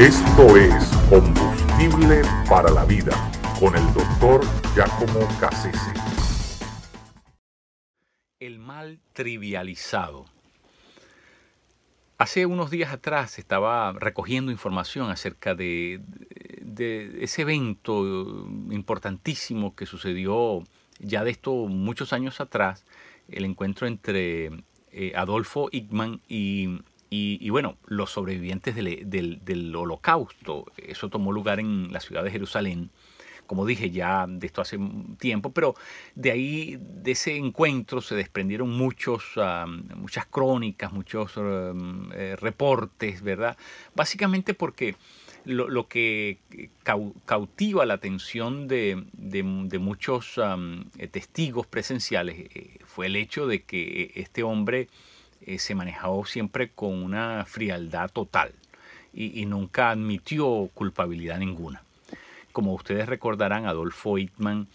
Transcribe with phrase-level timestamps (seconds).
[0.00, 3.12] Esto es Combustible para la Vida
[3.60, 4.40] con el doctor
[4.74, 5.92] Giacomo Cassese.
[8.38, 10.24] El mal trivializado.
[12.16, 16.00] Hace unos días atrás estaba recogiendo información acerca de,
[16.62, 18.02] de ese evento
[18.70, 20.64] importantísimo que sucedió
[20.98, 22.86] ya de esto muchos años atrás,
[23.28, 24.46] el encuentro entre
[24.92, 26.80] eh, Adolfo Hickman y,
[27.12, 30.66] y, bueno, los sobrevivientes del, del, holocausto.
[30.76, 32.90] Eso tomó lugar en la ciudad de Jerusalén
[33.50, 34.78] como dije ya de esto hace
[35.18, 35.74] tiempo, pero
[36.14, 39.24] de ahí, de ese encuentro se desprendieron muchos,
[39.96, 43.56] muchas crónicas, muchos eh, reportes, ¿verdad?
[43.96, 44.94] Básicamente porque
[45.44, 46.38] lo, que
[47.24, 49.02] cautiva la atención de,
[49.80, 54.88] muchos eh, testigos presenciales eh, fue el hecho de que este hombre
[55.40, 58.52] eh, se manejó siempre con una frialdad total
[59.12, 61.82] y, nunca admitió culpabilidad ninguna.
[62.52, 64.68] Como ustedes recordarán, Adolfo Eichmann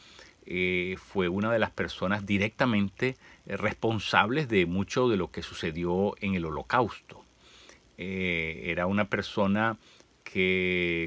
[0.98, 3.16] fue una de las personas directamente
[3.48, 7.24] responsables de mucho de lo que sucedió en el holocausto.
[7.98, 9.78] era una persona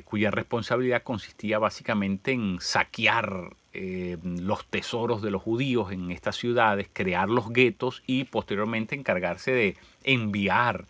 [0.05, 6.89] cuya responsabilidad consistía básicamente en saquear eh, los tesoros de los judíos en estas ciudades,
[6.93, 10.87] crear los guetos y posteriormente encargarse de enviar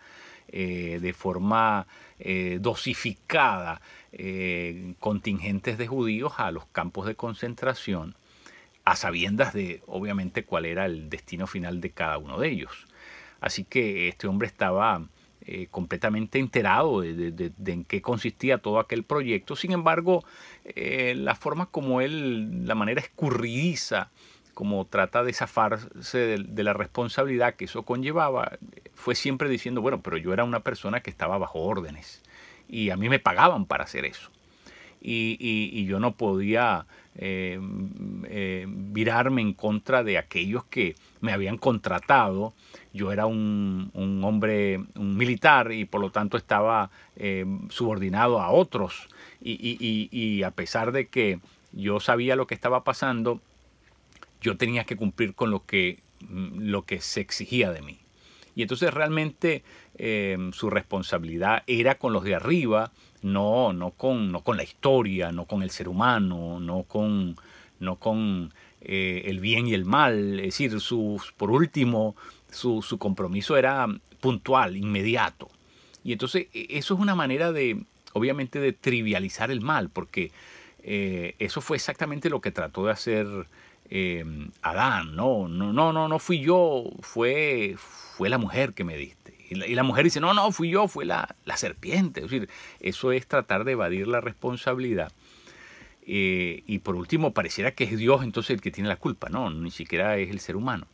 [0.47, 1.87] eh, de forma
[2.19, 3.81] eh, dosificada
[4.97, 8.15] contingentes de judíos a los campos de concentración,
[8.83, 12.87] a sabiendas de obviamente cuál era el destino final de cada uno de ellos.
[13.39, 15.03] Así que este hombre estaba
[15.51, 19.55] eh, completamente enterado de, en qué consistía todo aquel proyecto.
[19.55, 20.23] Sin embargo,
[20.63, 24.11] eh, la forma como él, la manera escurridiza,
[24.53, 28.59] como trata de zafarse de, la responsabilidad que eso conllevaba,
[28.93, 32.21] fue siempre diciendo, bueno, pero yo era una persona que estaba bajo órdenes
[32.67, 34.29] y a mí me pagaban para hacer eso.
[35.01, 37.59] Y, yo no podía eh,
[38.67, 42.53] virarme en contra de aquellos que me habían contratado
[42.93, 43.91] yo era un,
[44.23, 49.07] hombre, un militar y por lo tanto estaba eh, subordinado a otros
[49.41, 51.39] y, a pesar de que
[51.71, 53.41] yo sabía lo que estaba pasando,
[54.41, 57.99] yo tenía que cumplir con lo que, mm, lo que se exigía de mí.
[58.55, 59.63] Y entonces realmente
[59.97, 62.91] eh, su responsabilidad era con los de arriba,
[63.21, 67.35] no, no, con, no con la historia, no con el ser humano, no con,
[67.79, 70.39] no con eh, el bien y el mal.
[70.39, 72.15] Es decir, sus, por último,
[72.51, 73.87] su, compromiso era
[74.19, 75.49] puntual, inmediato.
[76.03, 80.31] Y entonces e, eso es una manera de, obviamente, de trivializar el mal, porque
[80.83, 83.27] eh, eso fue exactamente lo que trató de hacer
[83.89, 84.23] eh,
[84.61, 85.15] Adán.
[85.15, 89.29] No, no, no, no, no fui yo, fue, fue la mujer que me diste.
[89.49, 92.21] Y la, mujer dice, no, no, fui yo, fue la, serpiente.
[92.21, 95.11] Es decir, eso es tratar de evadir la responsabilidad.
[96.11, 99.29] Eh, y por último, pareciera que es Dios entonces el que tiene la culpa.
[99.29, 100.87] No, ni siquiera es el ser humano.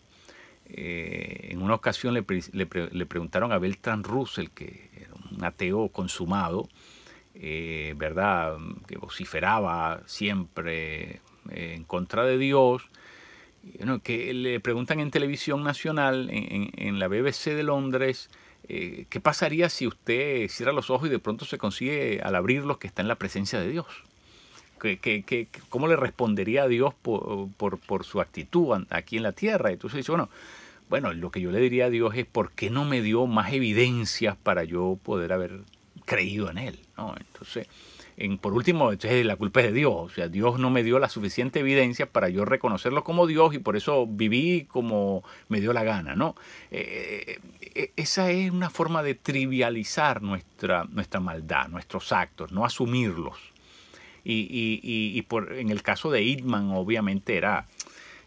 [0.67, 6.67] Eh, en una ocasión le, preguntaron a Beltrán Russell, que era un ateo consumado,
[7.33, 8.57] eh, ¿verdad?
[8.87, 12.89] Que vociferaba siempre en contra de Dios.
[14.03, 18.29] que le preguntan en televisión nacional, en, la BBC de Londres,
[18.67, 22.87] ¿qué pasaría si usted cierra los ojos y de pronto se consigue al abrirlos que
[22.87, 24.03] está en la presencia de Dios?
[24.79, 29.71] ¿Qué, cómo le respondería a Dios por, por, su actitud aquí en la tierra?
[29.71, 30.29] Entonces dice, bueno,
[30.89, 33.53] bueno, lo que yo le diría a Dios es, ¿por qué no me dio más
[33.53, 35.61] evidencias para yo poder haber
[36.05, 36.79] creído en Él?
[36.97, 37.15] ¿no?
[37.17, 37.67] Entonces,
[38.17, 39.93] en, por último, entonces la culpa es de Dios.
[39.95, 43.59] O sea, Dios no me dio la suficiente evidencia para yo reconocerlo como Dios y
[43.59, 46.35] por eso viví como me dio la gana, ¿no?
[46.71, 53.54] Eh, eh, esa es una forma de trivializar nuestra, nuestra maldad, nuestros actos, no asumirlos.
[54.25, 57.67] Y, por, en el caso de Hitman, obviamente era,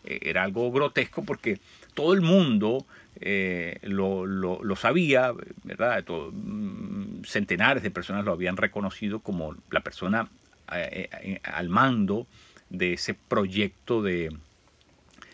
[0.05, 1.59] era algo grotesco porque
[1.95, 2.87] todo el mundo
[3.21, 5.33] eh, lo, sabía,
[5.65, 6.05] ¿verdad?
[6.09, 10.29] Mm, centenares de personas lo habían reconocido como la persona
[10.73, 12.27] eh, eh, al mando
[12.71, 14.37] de ese proyecto de,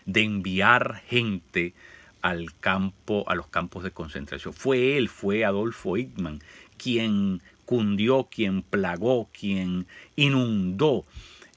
[0.05, 1.73] de enviar gente
[2.21, 4.53] al campo, a los campos de concentración.
[4.53, 6.39] Fue él, fue Adolfo Hickman,
[6.77, 11.05] quien cundió, quien plagó, quien inundó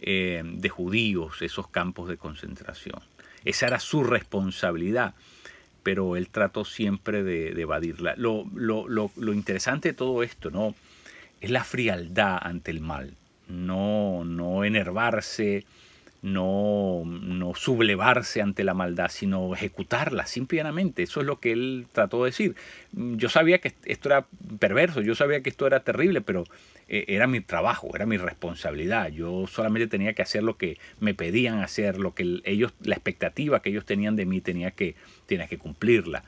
[0.01, 3.01] de judíos esos campos de concentración.
[3.45, 5.15] Esa era su responsabilidad,
[5.83, 8.15] pero él trató siempre de, evadirla.
[8.17, 8.45] Lo,
[9.33, 10.75] interesante de todo esto, ¿no?
[11.41, 13.15] Es la frialdad ante el mal,
[13.49, 15.65] no, no enervarse,
[16.23, 21.03] no, no sublevarse ante la maldad, sino ejecutarla simplemente.
[21.03, 22.57] Eso es lo que él trató de decir.
[22.93, 24.27] Yo sabía que esto era
[24.59, 26.45] perverso, yo sabía que esto era terrible, pero
[26.89, 29.09] eh, era mi trabajo, era mi responsabilidad.
[29.09, 33.61] Yo solamente tenía que hacer lo que me pedían hacer, lo que ellos, la expectativa
[33.63, 36.25] que ellos tenían de mí tenía que, tenía que cumplirla.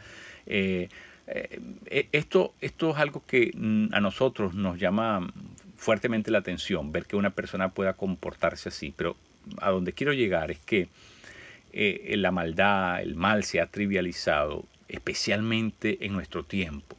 [0.47, 0.89] Eh,
[1.27, 5.33] eh, esto, esto es algo que mm, a nosotros nos llama
[5.77, 9.17] fuertemente la atención, ver que una persona pueda comportarse así, pero
[9.61, 10.89] a donde quiero llegar es que
[11.73, 16.97] eh, la maldad, el mal se ha trivializado, especialmente en nuestro tiempo.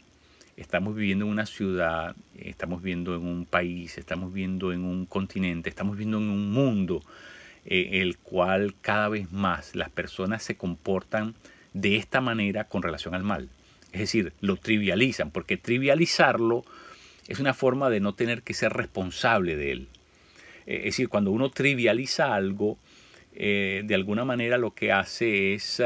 [0.58, 5.70] Estamos viviendo en una ciudad, estamos viviendo en un país, estamos viviendo en un continente,
[5.70, 7.02] estamos viviendo en un mundo
[7.66, 11.36] eh, el cual cada vez más las personas se comportan
[11.74, 13.50] de esta manera con relación al mal.
[13.92, 16.64] Es decir, lo trivializan, porque trivializarlo
[17.28, 19.88] es una forma de no tener que ser responsable de él.
[20.66, 22.78] Eh, es decir, cuando uno trivializa algo,
[23.34, 25.82] eh, de alguna manera lo que hace es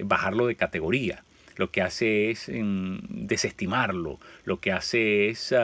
[0.00, 1.22] bajarlo de categoría,
[1.56, 5.54] lo que hace es em, desestimarlo, lo que hace es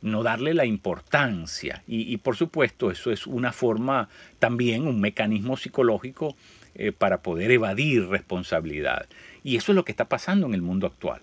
[0.00, 1.82] no darle la importancia.
[1.88, 4.08] Y, por supuesto eso es una forma
[4.38, 6.36] también, un mecanismo psicológico
[6.76, 9.06] eh, para poder evadir responsabilidad.
[9.42, 11.20] Y eso es lo que está pasando en el mundo actual.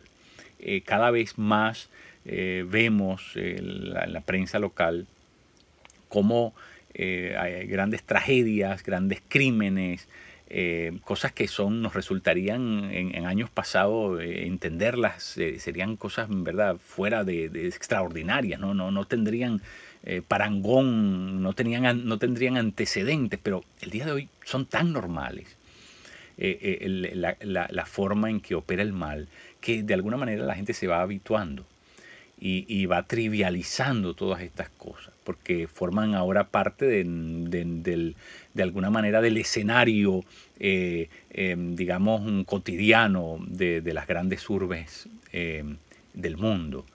[0.85, 1.89] cada vez más
[2.25, 5.07] vemos en la, prensa local
[6.09, 6.53] cómo
[6.99, 10.07] eh, grandes tragedias, grandes crímenes,
[10.49, 16.77] eh, cosas que son nos resultarían en, años pasados eh, entenderlas serían cosas en verdad
[16.77, 19.61] fuera de, extraordinarias no no no tendrían
[20.29, 25.57] parangón no tenían no tendrían antecedentes pero el día de hoy son tan normales
[26.37, 29.27] la, forma en que opera el mal
[29.59, 31.65] que de alguna manera la gente se va habituando
[32.39, 38.15] y, va trivializando todas estas cosas, porque forman ahora parte de,
[38.63, 40.23] alguna manera del escenario,
[40.57, 45.75] eh, em, digamos, cotidiano de, las grandes urbes em,
[46.13, 46.85] del mundo.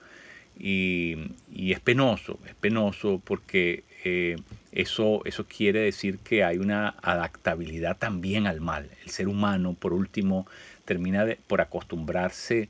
[0.59, 1.15] Y,
[1.55, 4.37] es penoso, es penoso porque eh,
[4.71, 8.89] eso, eso quiere decir que hay una adaptabilidad también al mal.
[9.03, 10.47] El ser humano, por último,
[10.85, 12.69] termina por acostumbrarse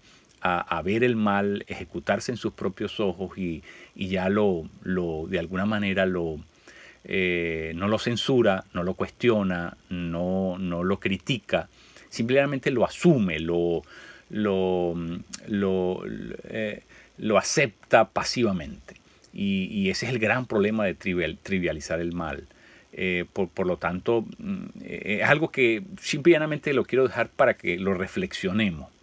[0.84, 3.64] ver el mal ejecutarse en sus propios ojos y,
[3.96, 6.38] ya lo, lo, de alguna manera lo,
[7.06, 11.70] eh, no lo censura, no lo cuestiona, no, no lo critica,
[12.10, 13.84] simplemente lo asume, lo,
[14.30, 14.96] lo,
[15.48, 16.04] lo,
[16.44, 16.84] eh,
[17.38, 18.96] acepta pasivamente.
[19.36, 22.48] Y, ese es el gran problema de trivializar el mal.
[22.96, 27.80] Eh, por, por, lo tanto, mm, es algo que simplemente lo quiero dejar para que
[27.80, 28.94] lo reflexionemos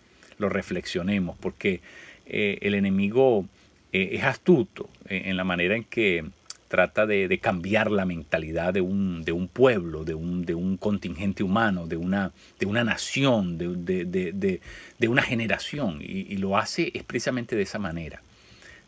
[0.40, 1.80] lo reflexionemos, porque
[2.26, 3.46] eh, el enemigo
[3.92, 6.24] eh, es astuto en la manera en que
[6.70, 11.42] trata de, cambiar la mentalidad de un, de un pueblo, de un, de un, contingente
[11.42, 14.60] humano, de una, de una nación, de,
[15.08, 18.22] una generación, y, lo hace expresamente de esa manera,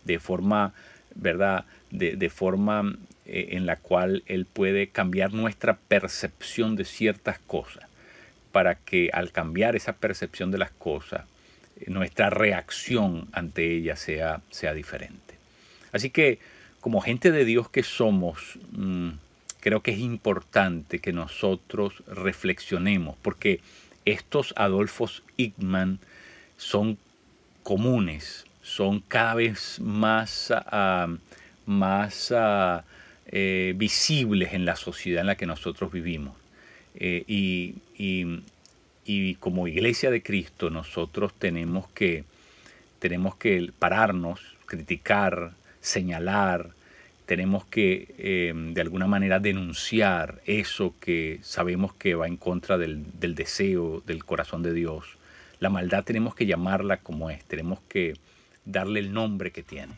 [0.04, 0.74] de forma,
[1.16, 1.64] ¿verdad?
[1.90, 2.96] De, forma
[3.26, 7.88] eh, en la cual él puede cambiar nuestra percepción de ciertas cosas,
[8.52, 11.24] para que al cambiar esa percepción de las cosas,
[11.88, 15.34] nuestra reacción ante ella sea, sea diferente.
[15.92, 16.38] Así que
[16.80, 19.10] como gente de Dios que somos, mm,
[19.60, 23.60] creo que es importante que nosotros reflexionemos, porque
[24.04, 26.00] estos Adolfos Hickman
[26.56, 26.98] son
[27.62, 31.08] comunes, son cada vez más, ah,
[31.66, 32.84] más ah,
[33.26, 36.34] eh, visibles en la sociedad en la que nosotros vivimos.
[36.94, 37.74] Eh, y,
[39.04, 42.24] y como iglesia de Cristo nosotros tenemos que,
[42.98, 46.70] tenemos que pararnos, criticar, señalar,
[47.26, 53.04] tenemos que eh, de alguna manera denunciar eso que sabemos que va en contra del,
[53.18, 55.16] del, deseo del corazón de Dios.
[55.60, 58.14] La maldad tenemos que llamarla como es, tenemos que
[58.64, 59.94] darle el nombre que tiene.